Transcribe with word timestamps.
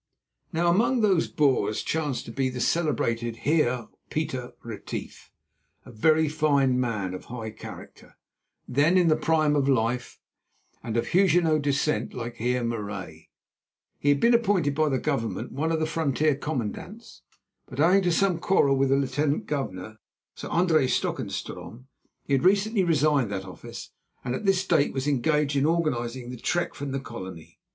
Now 0.51 0.67
among 0.71 1.01
those 1.01 1.27
Boers 1.27 1.83
chanced 1.83 2.25
to 2.25 2.31
be 2.31 2.49
the 2.49 2.59
celebrated 2.59 3.35
Heer 3.45 3.85
Pieter 4.09 4.53
Retief, 4.63 5.29
a 5.85 5.91
very 5.91 6.27
fine 6.27 6.79
man 6.79 7.13
of 7.13 7.25
high 7.25 7.51
character, 7.51 8.17
then 8.67 8.97
in 8.97 9.09
the 9.09 9.15
prime 9.15 9.55
of 9.55 9.69
life, 9.69 10.19
and 10.81 10.97
of 10.97 11.09
Huguenot 11.09 11.61
descent 11.61 12.15
like 12.15 12.37
Heer 12.37 12.63
Marais. 12.63 13.29
He 13.99 14.09
had 14.09 14.19
been 14.19 14.33
appointed 14.33 14.73
by 14.73 14.89
the 14.89 14.97
Government 14.97 15.51
one 15.51 15.71
of 15.71 15.79
the 15.79 15.85
frontier 15.85 16.33
commandants, 16.33 17.21
but 17.67 17.79
owing 17.79 18.01
to 18.01 18.11
some 18.11 18.39
quarrel 18.39 18.75
with 18.77 18.89
the 18.89 18.95
Lieutenant 18.95 19.45
Governor, 19.45 19.99
Sir 20.33 20.47
Andries 20.49 20.95
Stockenstrom, 20.99 21.85
had 22.27 22.43
recently 22.43 22.83
resigned 22.83 23.29
that 23.29 23.45
office, 23.45 23.91
and 24.25 24.33
at 24.33 24.47
this 24.47 24.65
date 24.65 24.93
was 24.93 25.07
engaged 25.07 25.55
in 25.55 25.67
organizing 25.67 26.31
the 26.31 26.37
trek 26.37 26.73
from 26.73 26.91
the 26.91 26.99
Colony. 26.99 27.59